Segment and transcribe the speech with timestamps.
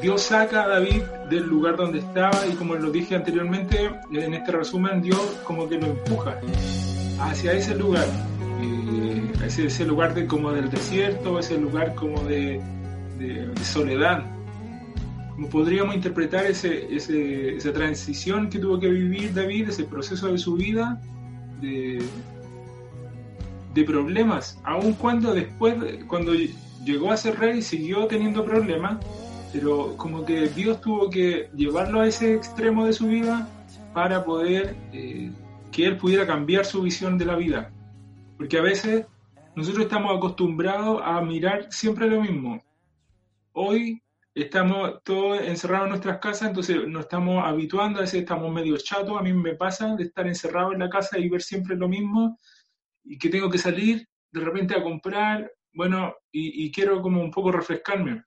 [0.00, 4.52] Dios saca a David del lugar donde estaba y como lo dije anteriormente, en este
[4.52, 6.38] resumen, Dios como que lo empuja
[7.20, 8.06] hacia ese lugar,
[8.60, 12.60] eh, ese, ese, lugar de, como del desierto, ese lugar como de,
[13.62, 14.24] soledad.
[15.34, 20.54] Como podríamos interpretar ese, esa transición que tuvo que vivir David, ese proceso de su
[20.54, 21.00] vida,
[21.60, 22.02] de,
[23.72, 25.74] de problemas, aun cuando después,
[26.06, 26.32] cuando
[26.84, 28.98] llegó a ser rey, siguió teniendo problemas,
[29.54, 33.48] pero como que Dios tuvo que llevarlo a ese extremo de su vida
[33.92, 35.30] para poder eh,
[35.70, 37.70] que él pudiera cambiar su visión de la vida.
[38.36, 39.06] Porque a veces
[39.54, 42.60] nosotros estamos acostumbrados a mirar siempre lo mismo.
[43.52, 44.02] Hoy
[44.34, 49.16] estamos todos encerrados en nuestras casas, entonces nos estamos habituando, a veces estamos medio chatos,
[49.16, 52.40] a mí me pasa de estar encerrado en la casa y ver siempre lo mismo,
[53.04, 57.52] y que tengo que salir de repente a comprar, bueno, y, quiero como un poco
[57.52, 58.24] refrescarme,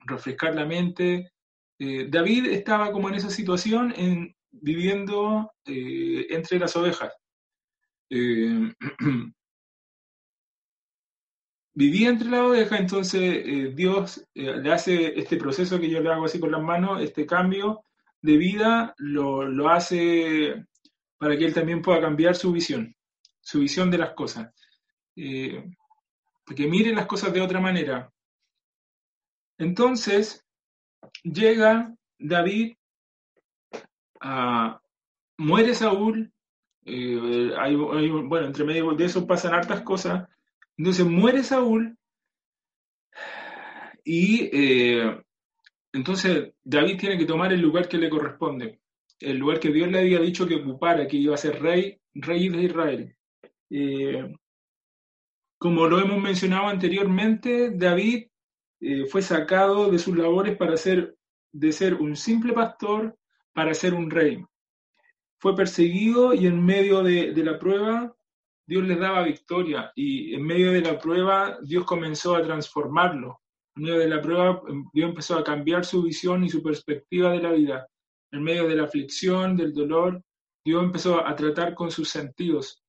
[0.00, 1.32] refrescar la mente.
[1.78, 7.12] Eh, David estaba como en esa situación, en, viviendo eh, entre las ovejas.
[8.10, 8.72] Eh,
[11.74, 16.40] vivía entre las ovejas, entonces Dios le hace este proceso que yo le hago así
[16.40, 17.84] con las manos, este cambio
[18.20, 20.64] de vida, lo, lo hace
[21.18, 22.96] para que él también pueda cambiar su visión
[23.48, 24.52] su visión de las cosas.
[25.16, 25.64] Eh,
[26.54, 28.12] que miren las cosas de otra manera.
[29.58, 30.44] Entonces,
[31.24, 32.76] llega David,
[34.20, 34.80] a,
[35.36, 36.32] muere Saúl,
[36.84, 37.52] eh,
[38.26, 40.28] bueno, entre medio de eso pasan hartas cosas,
[40.76, 41.96] entonces muere Saúl
[44.04, 45.20] y eh,
[45.92, 48.80] entonces David tiene que tomar el lugar que le corresponde,
[49.20, 52.48] el lugar que Dios le había dicho que ocupara, que iba a ser rey, rey
[52.48, 53.16] de Israel.
[53.70, 54.34] Eh,
[55.58, 58.27] como lo hemos mencionado anteriormente, David
[58.80, 61.16] eh, fue sacado de sus labores para ser,
[61.52, 63.16] de ser un simple pastor
[63.52, 64.44] para ser un rey.
[65.40, 68.14] Fue perseguido y en medio de, de la prueba
[68.66, 73.40] Dios le daba victoria y en medio de la prueba Dios comenzó a transformarlo.
[73.76, 74.62] En medio de la prueba
[74.92, 77.88] Dios empezó a cambiar su visión y su perspectiva de la vida.
[78.30, 80.22] En medio de la aflicción, del dolor,
[80.64, 82.84] Dios empezó a tratar con sus sentidos.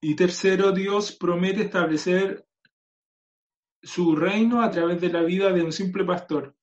[0.00, 2.44] Y tercero, Dios promete establecer
[3.82, 6.54] su reino a través de la vida de un simple pastor,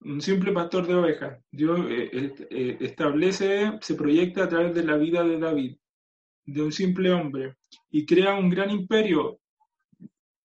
[0.00, 1.38] un simple pastor de ovejas.
[1.50, 5.76] Dios eh, eh, establece, se proyecta a través de la vida de David,
[6.44, 7.56] de un simple hombre,
[7.90, 9.38] y crea un gran imperio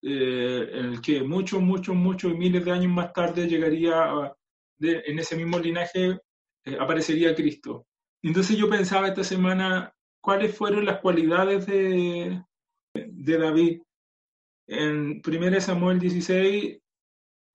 [0.01, 4.35] eh, en el que muchos, muchos, muchos miles de años más tarde llegaría
[4.79, 6.19] en ese mismo linaje,
[6.79, 7.87] aparecería Cristo.
[8.21, 9.91] Entonces yo pensaba esta semana
[10.21, 12.43] cuáles fueron las cualidades de,
[12.93, 13.81] de David.
[14.67, 16.79] En 1 Samuel 16,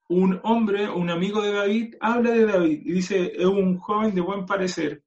[0.08, 4.20] un hombre, un amigo de David, habla de David y dice, es un joven de
[4.20, 5.02] buen parecer,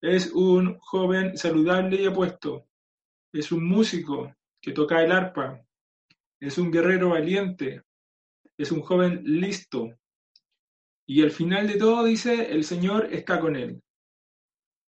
[0.00, 2.66] es un joven saludable y apuesto,
[3.32, 5.62] es un músico que toca el arpa,
[6.40, 7.82] es un guerrero valiente,
[8.56, 9.94] es un joven listo.
[11.06, 13.82] Y al final de todo dice, el Señor está con él.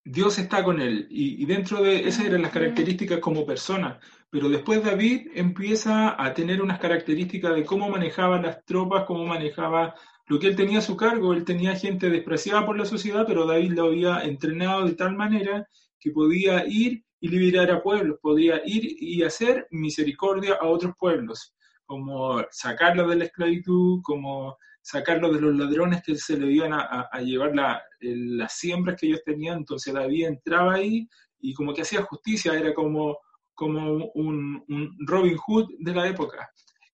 [0.04, 1.06] Dios está con él.
[1.10, 4.00] Y, dentro de esas eran las características como persona,
[4.30, 9.94] pero después David empieza a tener unas características de cómo manejaba las tropas, cómo manejaba
[10.26, 13.46] lo que él tenía a su cargo, él tenía gente despreciada por la sociedad, pero
[13.46, 15.66] David lo había entrenado de tal manera
[15.98, 21.54] que podía ir y liberar a pueblos, podía ir y hacer misericordia a otros pueblos,
[21.84, 27.08] como sacarlos de la esclavitud, como sacarlo de los ladrones que se le iban a,
[27.20, 27.52] llevar
[28.00, 29.58] las siembras que ellos tenían.
[29.58, 31.08] Entonces David entraba ahí
[31.40, 33.18] y como que hacía justicia, era como,
[33.60, 36.50] como un, Robin Hood de la época.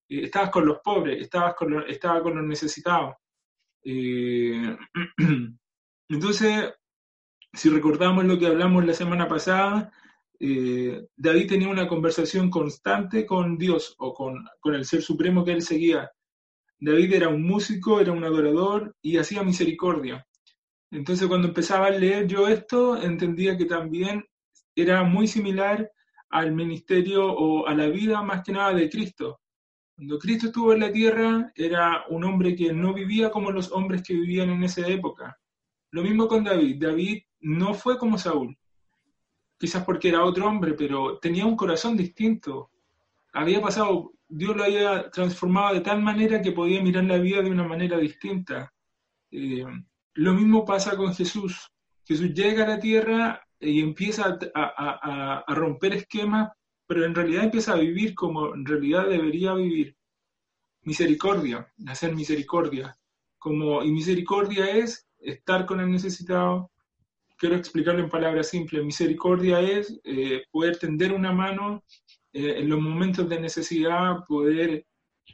[0.08, 3.14] Eh, estabas con los pobres, estabas con estaba con los necesitados.
[3.84, 4.76] Eh,
[6.08, 6.74] entonces,
[7.52, 9.92] si recordamos lo que hablamos la semana pasada,
[10.40, 15.52] eh, David tenía una conversación constante con Dios o con, con, el Ser Supremo que
[15.52, 16.10] él seguía.
[16.80, 20.26] David era un músico, era un adorador y hacía misericordia.
[20.90, 24.24] Entonces cuando empezaba a leer yo esto, entendía que también
[24.74, 25.92] era muy similar
[26.38, 29.40] al ministerio o a la vida más que nada de Cristo.
[29.94, 34.02] Cuando Cristo estuvo en la tierra, era un hombre que no vivía como los hombres
[34.02, 35.38] que vivían en esa época.
[35.90, 36.76] Lo mismo con David.
[36.78, 38.56] David no fue como Saúl.
[39.58, 42.70] Quizás porque era otro hombre, pero tenía un corazón distinto.
[43.32, 47.50] Había pasado Dios lo había transformado de tal manera que podía mirar la vida de
[47.50, 48.72] una manera distinta.
[49.30, 49.64] Eh,
[50.14, 51.70] lo mismo pasa con Jesús.
[52.04, 56.52] Jesús llega a la tierra y empieza a, romper esquemas,
[56.86, 59.96] pero en realidad empieza a vivir como en realidad debería vivir.
[60.82, 62.96] misericordia, hacer misericordia.
[63.38, 66.70] Como, y misericordia es estar con el necesitado.
[67.38, 68.84] Quiero explicarlo en palabras simples.
[68.84, 71.82] Misericordia es eh, poder tender una mano
[72.32, 74.86] eh, en los momentos de necesidad, poder,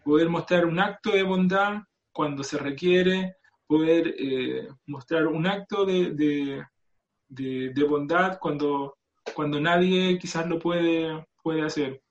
[0.05, 1.83] poder mostrar un acto de bondad
[2.13, 3.37] cuando se requiere,
[3.67, 6.65] poder eh, mostrar un acto de, de,
[7.89, 8.99] bondad cuando,
[9.35, 12.03] cuando nadie quizás lo puede, puede hacer.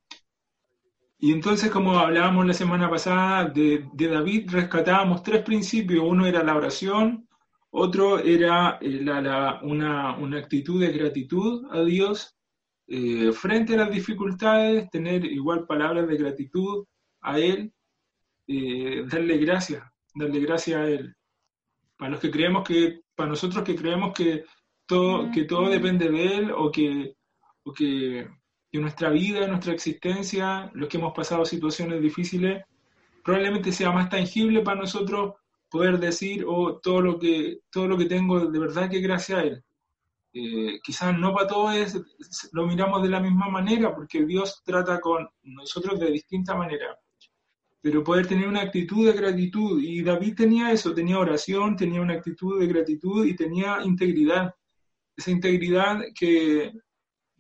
[1.23, 6.03] Y entonces, como hablábamos la semana pasada, de, David rescatábamos tres principios.
[6.03, 7.27] Uno era la oración,
[7.69, 12.35] otro era eh, la, una, una, actitud de gratitud a Dios
[12.87, 16.85] eh, frente a las dificultades, tener igual palabras de gratitud
[17.21, 17.71] a Él,
[18.47, 19.83] eh, darle gracias,
[20.15, 21.15] darle gracias a Él.
[21.97, 24.43] Para los que creemos que, para nosotros que creemos que
[24.91, 27.15] todo, que todo depende de Él o que,
[27.63, 28.27] o que
[28.71, 32.63] que nuestra vida, nuestra existencia, los que hemos pasado situaciones difíciles,
[33.23, 35.35] probablemente sea más tangible para nosotros
[35.69, 39.43] poder decir, oh, todo lo que, todo lo que tengo de verdad que gracias a
[39.43, 39.63] Él.
[40.33, 41.97] Eh, quizás no para todos
[42.53, 46.97] lo miramos de la misma manera, porque Dios trata con nosotros de distinta manera.
[47.81, 52.13] Pero poder tener una actitud de gratitud, y David tenía eso, tenía oración, tenía una
[52.13, 54.55] actitud de gratitud y tenía integridad.
[55.15, 56.71] Esa integridad que,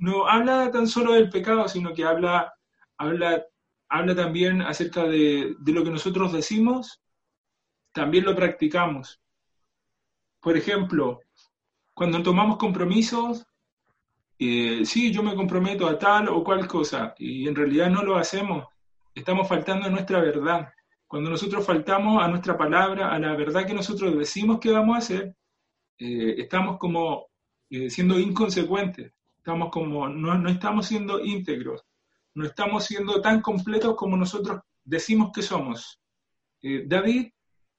[0.01, 2.51] no habla tan solo del pecado, sino que habla,
[2.97, 3.45] habla,
[3.87, 6.99] habla también acerca de, lo que nosotros decimos,
[7.93, 9.21] también lo practicamos.
[10.39, 11.19] Por ejemplo,
[11.93, 13.45] cuando tomamos compromisos,
[14.39, 18.15] eh, sí, yo me comprometo a tal o cual cosa, y en realidad no lo
[18.17, 18.65] hacemos,
[19.13, 20.73] estamos faltando a nuestra verdad.
[21.05, 24.99] Cuando nosotros faltamos a nuestra palabra, a la verdad que nosotros decimos que vamos a
[24.99, 25.35] hacer,
[25.99, 27.27] eh, estamos como
[27.71, 29.13] eh, siendo inconsecuentes.
[29.37, 31.83] Estamos como, no, estamos siendo íntegros,
[32.35, 35.99] no estamos siendo tan completos como nosotros decimos que somos.
[36.61, 37.29] Eh, David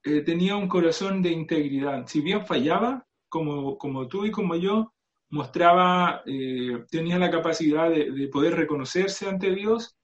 [0.03, 2.07] eh, tenía un corazón de integridad.
[2.09, 4.93] Si bien fallaba, como, como tú y como yo,
[5.29, 9.97] mostraba, eh, tenía la capacidad de, poder reconocerse ante Dios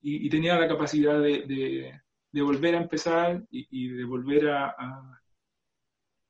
[0.00, 1.92] y, tenía la capacidad de,
[2.32, 4.74] volver a empezar y, de volver a,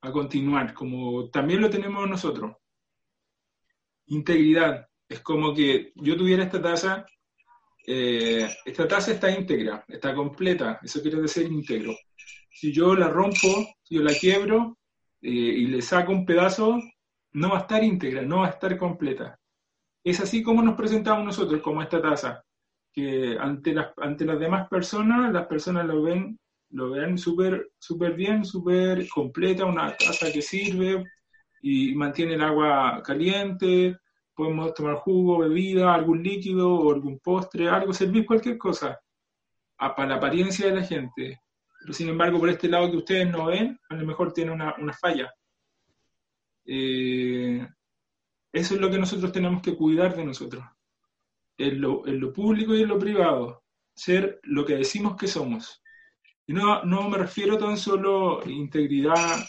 [0.02, 2.56] a, continuar, como también lo tenemos nosotros
[4.12, 4.86] integridad.
[5.08, 7.06] Es como que yo tuviera esta taza,
[7.86, 11.94] eh, esta taza está íntegra, está completa, eso quiere decir íntegro.
[12.50, 14.78] Si yo la rompo, si yo la quiebro
[15.20, 16.78] eh, y le saco un pedazo,
[17.32, 19.38] no va a estar íntegra, no va a estar completa.
[20.04, 22.42] Es así como nos presentamos nosotros, como esta taza,
[22.92, 26.38] que ante las, ante las demás personas, las personas lo ven
[26.74, 31.04] lo ven súper super bien, súper completa, una taza que sirve,
[31.62, 33.96] y mantiene el agua caliente,
[34.34, 39.00] podemos tomar jugo, bebida, algún líquido o algún postre, algo, servir cualquier cosa
[39.76, 41.40] para la apariencia de la gente.
[41.80, 44.74] Pero sin embargo, por este lado que ustedes no ven, a lo mejor tiene una,
[45.00, 45.32] falla.
[46.64, 47.66] Eh,
[48.52, 50.64] eso es lo que nosotros tenemos que cuidar de nosotros.
[51.58, 53.64] En lo, en lo, público y en lo privado.
[53.94, 55.82] Ser lo que decimos que somos.
[56.46, 59.40] Y no, no me refiero tan solo a integridad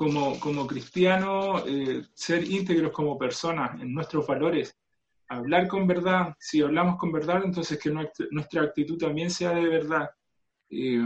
[0.00, 4.74] como, como cristianos, eh, ser íntegros como personas en nuestros valores,
[5.28, 6.34] hablar con verdad.
[6.38, 10.08] Si hablamos con verdad, entonces que nuestra, actitud también sea de verdad.
[10.70, 11.04] Eh,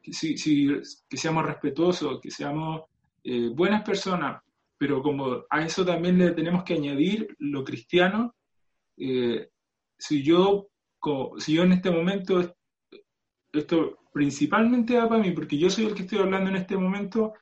[0.00, 2.82] que seamos respetuosos, que seamos
[3.24, 4.40] eh, buenas personas,
[4.78, 8.36] pero como a eso también le tenemos que añadir lo cristiano,
[8.96, 10.68] si, yo,
[11.38, 12.54] si yo en este momento,
[13.52, 17.34] esto principalmente va para mí, porque yo soy el que estoy hablando en este momento,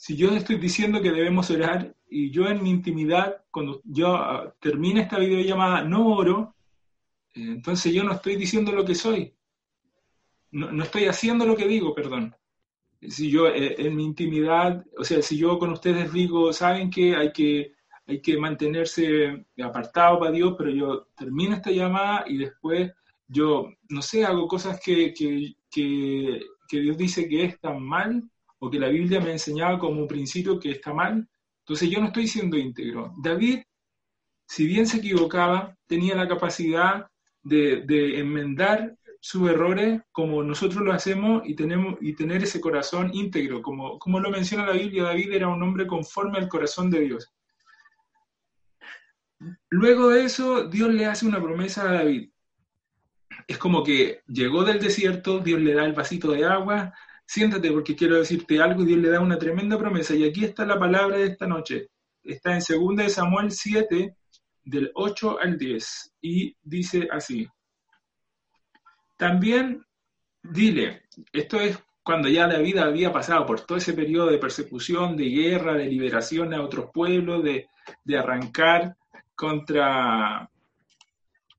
[0.00, 4.54] si yo estoy diciendo que debemos orar y yo en mi intimidad, cuando yo ah,
[4.58, 6.54] termine esta videollamada, no oro,
[7.34, 9.34] eh, entonces yo no estoy diciendo lo que soy.
[10.52, 12.34] No, estoy haciendo lo que digo, perdón.
[13.10, 17.14] Si yo eh, en mi intimidad, o sea, si yo con ustedes digo, saben que
[17.14, 17.74] hay que,
[18.06, 22.90] hay que mantenerse apartado para Dios, pero yo termino esta llamada y después
[23.28, 28.30] yo, no sé, hago cosas que, que, que, que Dios dice que están mal,
[28.60, 31.28] o que la Biblia me enseñaba como un principio que está mal,
[31.60, 33.14] entonces yo no estoy siendo íntegro.
[33.22, 33.60] David,
[34.46, 37.06] si bien se equivocaba, tenía la capacidad
[37.42, 43.62] de, enmendar sus errores como nosotros lo hacemos y, tenemos, y tener ese corazón íntegro.
[43.62, 47.32] Como, como lo menciona la Biblia, David era un hombre conforme al corazón de Dios.
[49.70, 52.30] Luego de eso, Dios le hace una promesa a David.
[53.46, 56.92] Es como que llegó del desierto, Dios le da el vasito de agua,
[57.30, 60.16] siéntate porque quiero decirte algo y Dios le da una tremenda promesa.
[60.16, 61.88] Y aquí está la palabra de esta noche.
[62.24, 64.16] Está en 2 de Samuel 7,
[64.64, 67.46] del 8 al 10, y dice así.
[69.16, 69.80] También
[70.42, 75.28] dile, esto es cuando ya David había pasado por todo ese periodo de persecución, de
[75.28, 77.68] guerra, de liberación a otros pueblos, de,
[78.18, 78.96] arrancar
[79.36, 80.50] contra,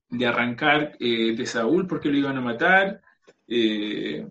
[0.10, 3.02] de arrancar eh, de Saúl porque lo iban a matar.
[3.48, 4.28] Eh,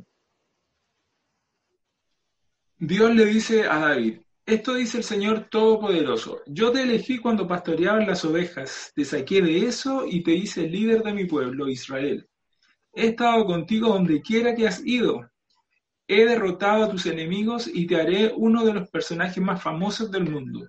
[2.82, 8.06] Dios le dice a David, esto dice el Señor Todopoderoso, yo te elegí cuando pastoreaban
[8.06, 12.26] las ovejas, te saqué de eso y te hice líder de mi pueblo, Israel.
[12.94, 15.30] He estado contigo donde quiera que has ido.
[16.08, 20.30] He derrotado a tus enemigos y te haré uno de los personajes más famosos del
[20.30, 20.66] mundo.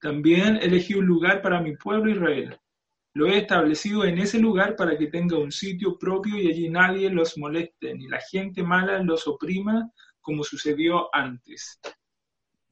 [0.00, 2.58] También elegí un lugar para mi pueblo Israel.
[3.14, 7.08] Lo he establecido en ese lugar para que tenga un sitio propio y allí nadie
[7.08, 9.92] los moleste, ni la gente mala los oprima
[10.30, 11.80] como sucedió antes.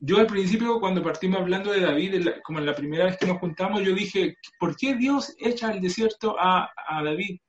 [0.00, 3.38] Yo al principio, cuando partimos hablando de David, como en la primera vez que nos
[3.38, 7.40] juntamos, yo dije, ¿por qué Dios echa al desierto a, a David?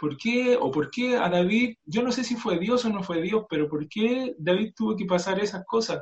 [0.00, 3.04] ¿Por qué o por qué a David, yo no sé si fue Dios o no
[3.04, 6.00] fue Dios, pero por qué David tuvo que pasar esas cosas?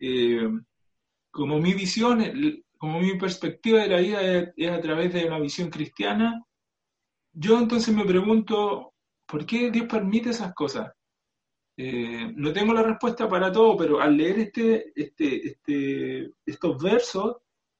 [0.00, 0.48] Eh,
[1.30, 2.24] como mi visión,
[2.76, 4.20] como mi perspectiva de la vida
[4.56, 6.44] es, a través de una visión cristiana,
[7.32, 8.94] yo entonces me pregunto,
[9.26, 10.90] ¿por qué Dios permite esas cosas?
[11.82, 17.38] Eh, no tengo la respuesta para todo, pero al leer este, este, este, estos versos,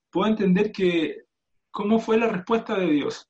[0.09, 1.26] puedo entender que
[1.71, 3.28] cómo fue la respuesta de Dios.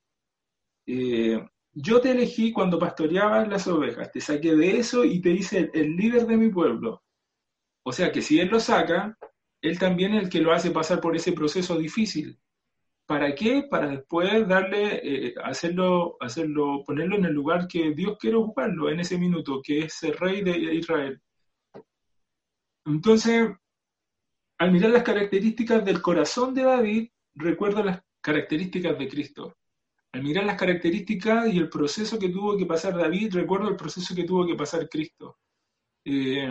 [0.85, 5.69] Eh, yo te elegí cuando pastoreabas las ovejas, te saqué de eso y te hice
[5.73, 7.03] el, líder de mi pueblo.
[7.83, 9.17] O sea que si Él lo saca,
[9.61, 12.39] Él también es el que lo hace pasar por ese proceso difícil.
[13.11, 13.63] ¿Para qué?
[13.69, 19.01] Para después darle, eh, hacerlo, hacerlo, ponerlo en el lugar que Dios quiere ocuparlo en
[19.01, 21.21] ese minuto, que es el rey de Israel.
[22.85, 23.49] Entonces,
[24.59, 29.57] al mirar las características del corazón de David, recuerdo las características de Cristo
[30.13, 34.13] al mirar las características y el proceso que tuvo que pasar David, recuerdo el proceso
[34.13, 35.37] que tuvo que pasar Cristo.
[36.03, 36.49] Eh,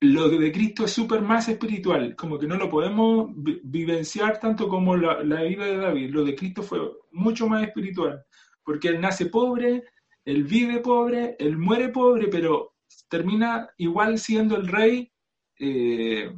[0.00, 4.96] lo de Cristo es súper más espiritual, como que no lo podemos vivenciar tanto como
[4.96, 6.10] la, vida de David.
[6.10, 6.78] Lo de Cristo fue
[7.10, 8.24] mucho más espiritual,
[8.62, 9.84] porque él nace pobre,
[10.24, 12.74] él vive pobre, él muere pobre, pero
[13.08, 15.10] termina igual siendo el rey,
[15.58, 16.32] eh,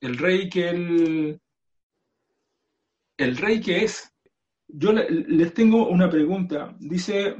[0.00, 1.40] el rey que él,
[3.16, 4.12] el rey que es,
[4.66, 6.74] yo les tengo una pregunta.
[6.80, 7.36] Dice,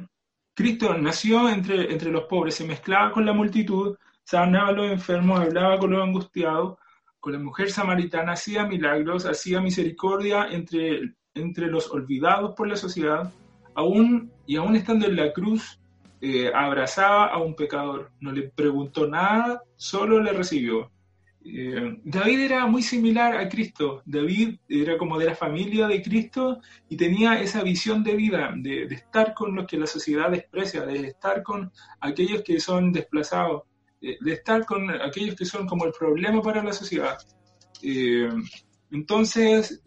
[0.55, 5.41] Cristo nació entre, entre los pobres, se mezclaba con la multitud, sanaba a los enfermos,
[5.41, 6.79] hablaba con los angustiados,
[7.21, 13.33] con la mujer samaritana, hacía milagros, hacía misericordia entre, entre los olvidados por la sociedad,
[13.75, 15.81] aún, y aún estando en la cruz,
[16.21, 20.91] eh, abrazaba a un pecador, no le preguntó nada, solo le recibió.
[21.45, 24.03] Eh, David era muy similar a Cristo.
[24.07, 28.85] David era como de la familia de Cristo y tenía esa visión de vida, de,
[28.85, 33.65] estar con los que la sociedad desprecia, de estar con aquellos que son desplazados,
[34.21, 37.17] de, estar con aquellos que son como el problema para la sociedad.
[37.83, 38.29] Eh,
[38.91, 39.83] entonces,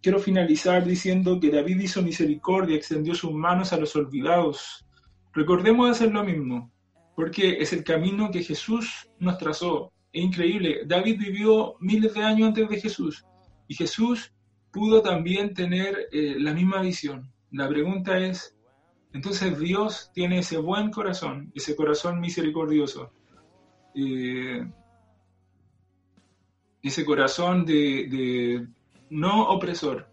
[0.00, 4.86] quiero finalizar diciendo que David hizo misericordia, extendió sus manos a los olvidados.
[5.32, 6.72] Recordemos hacer lo mismo,
[7.14, 10.82] porque es el camino que Jesús nos trazó es increíble.
[10.86, 13.24] David vivió miles de años antes de Jesús
[13.66, 14.32] y Jesús
[14.70, 17.32] pudo también tener eh, la misma visión.
[17.50, 18.56] La pregunta es,
[19.12, 23.12] entonces Dios tiene ese buen corazón, ese corazón misericordioso,
[23.94, 24.66] eh,
[26.82, 28.66] ese corazón de,
[29.10, 30.08] no opresor,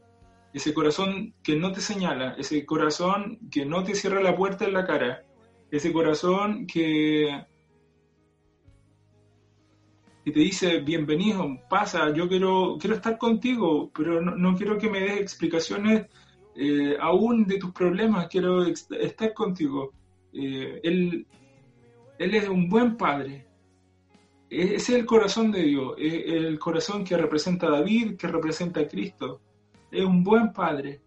[0.53, 4.73] ese corazón que no te señala, ese corazón que no te cierra la puerta en
[4.73, 5.23] la cara,
[5.71, 7.45] ese corazón que
[10.25, 14.99] y te dice, bienvenido, pasa, yo quiero, quiero estar contigo, pero no, quiero que me
[14.99, 16.05] des explicaciones
[16.55, 19.91] eh, aún de tus problemas, quiero estar contigo.
[20.33, 21.25] Eh, él,
[22.19, 23.48] él es un buen padre.
[24.49, 28.87] Ese es el corazón de Dios, el corazón que representa a David, que representa a
[28.87, 29.41] Cristo.
[29.91, 31.01] Es un buen padre,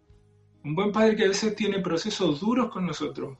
[0.65, 3.37] un buen padre que a veces tiene procesos duros con nosotros.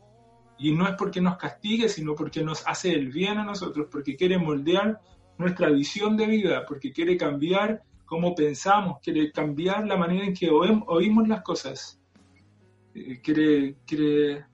[0.59, 4.17] Y no es porque nos castigue, sino porque nos hace el bien a nosotros, porque
[4.17, 5.01] quiere moldear
[5.39, 10.51] nuestra visión de vida, porque quiere cambiar cómo pensamos, quiere cambiar la manera en que
[10.51, 12.01] oímos las cosas,
[12.95, 14.45] eh, quiere, quiere,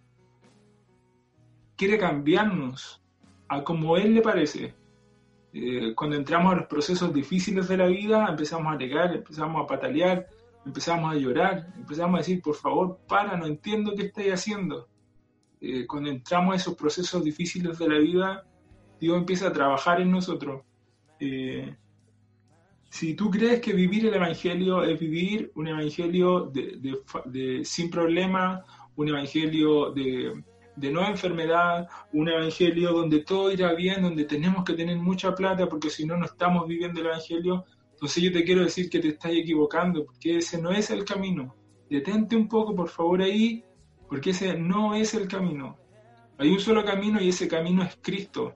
[1.75, 3.03] quiere cambiarnos
[3.49, 4.78] a como Él le parece.
[5.53, 9.67] Eh, cuando entramos a los procesos difíciles de la vida, empezamos a negar, empezamos a
[9.67, 10.27] patalear,
[10.65, 14.89] empezamos a llorar, empezamos a decir, por favor, para, no entiendo qué estáis haciendo.
[15.61, 18.45] Eh, cuando entramos a esos procesos difíciles de la vida,
[19.01, 20.63] Dios empieza a trabajar en nosotros
[21.21, 21.77] eh,
[22.91, 28.65] si tú crees que vivir el Evangelio es vivir un Evangelio de, sin problema,
[28.97, 30.43] un Evangelio de,
[30.79, 35.69] de no enfermedad, un evangelio donde todo irá bien, donde tenemos que tener mucha plata
[35.69, 37.65] porque si no, no estamos viviendo el evangelio.
[37.93, 41.57] Entonces yo te quiero decir que te estás equivocando, porque ese no es el camino.
[41.91, 43.65] Detente un poco, por favor, ahí,
[44.09, 45.77] porque ese no es el camino.
[46.39, 48.55] Hay un solo camino y ese camino es Cristo.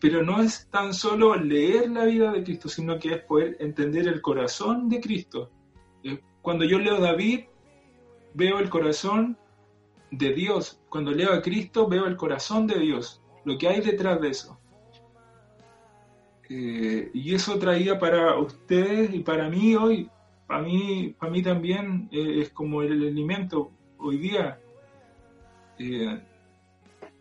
[0.00, 4.08] Pero no es tan solo leer la vida de Cristo, sino que es poder entender
[4.08, 5.50] el corazón de Cristo.
[6.02, 7.40] Eh, cuando yo leo David,
[8.32, 9.36] veo el corazón
[10.10, 10.80] de Dios.
[10.88, 14.58] Cuando leo a Cristo, veo el corazón de Dios, lo que hay detrás de eso.
[16.50, 20.10] Eh, y eso traía para ustedes y para mí hoy,
[20.46, 24.58] para mí, para mí también eh, es como el alimento hoy día.
[25.78, 26.22] Eh,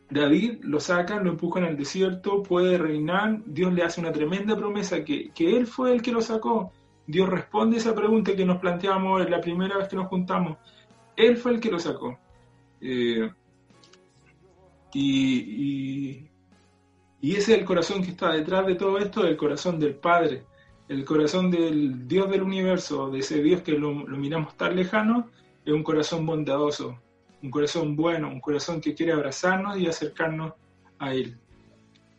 [0.10, 5.03] David lo sacan, lo empujan al desierto, puede reinar, Dios le hace una tremenda promesa
[5.03, 6.72] que, que él fue el que lo sacó.
[7.06, 10.58] Dios responde esa pregunta que nos planteamos la primera vez que nos juntamos.
[11.17, 12.17] Él fue el que lo sacó.
[12.82, 13.30] Eh,
[14.94, 16.28] y,
[17.22, 20.46] ese es el corazón que está detrás de todo esto, el corazón del Padre,
[20.88, 25.30] el corazón del Dios del universo, de ese Dios que lo, miramos tan lejano,
[25.66, 27.00] es un corazón bondadoso,
[27.44, 30.54] un corazón bueno, un corazón que quiere abrazarnos y acercarnos
[31.00, 31.38] a Él.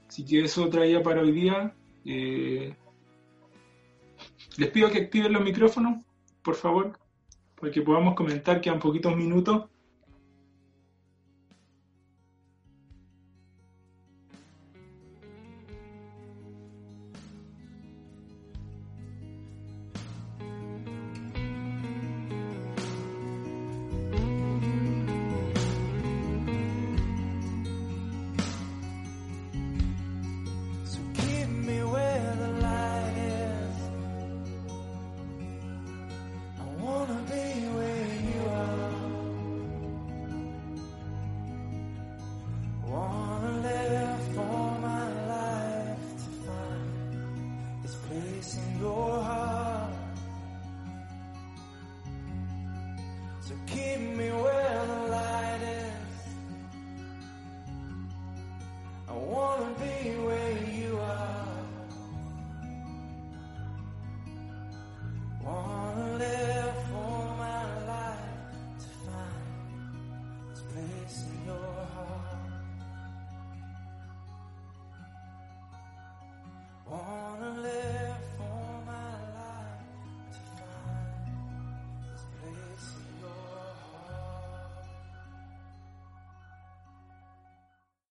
[0.06, 1.74] Así que eso traía para hoy día.
[2.04, 2.74] Eh,
[4.56, 6.04] les pido que activen los micrófonos,
[6.42, 6.98] por favor,
[7.58, 9.68] para que podamos comentar, quedan poquitos minutos.